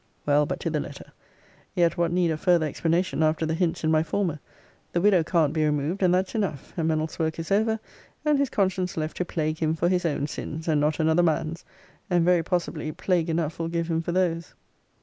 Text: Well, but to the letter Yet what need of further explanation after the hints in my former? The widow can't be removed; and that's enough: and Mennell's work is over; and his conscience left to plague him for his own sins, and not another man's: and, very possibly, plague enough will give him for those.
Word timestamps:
Well, 0.25 0.47
but 0.47 0.59
to 0.61 0.71
the 0.71 0.79
letter 0.79 1.11
Yet 1.75 1.95
what 1.95 2.11
need 2.11 2.31
of 2.31 2.41
further 2.41 2.65
explanation 2.65 3.21
after 3.21 3.45
the 3.45 3.53
hints 3.53 3.83
in 3.83 3.91
my 3.91 4.01
former? 4.01 4.39
The 4.93 4.99
widow 4.99 5.23
can't 5.23 5.53
be 5.53 5.63
removed; 5.63 6.01
and 6.01 6.11
that's 6.11 6.33
enough: 6.33 6.73
and 6.75 6.87
Mennell's 6.89 7.19
work 7.19 7.37
is 7.37 7.51
over; 7.51 7.79
and 8.25 8.39
his 8.39 8.49
conscience 8.49 8.97
left 8.97 9.17
to 9.17 9.25
plague 9.25 9.59
him 9.59 9.75
for 9.75 9.89
his 9.89 10.03
own 10.03 10.25
sins, 10.25 10.67
and 10.67 10.81
not 10.81 10.99
another 10.99 11.21
man's: 11.21 11.63
and, 12.09 12.25
very 12.25 12.41
possibly, 12.41 12.91
plague 12.91 13.29
enough 13.29 13.59
will 13.59 13.67
give 13.67 13.91
him 13.91 14.01
for 14.01 14.11
those. 14.11 14.55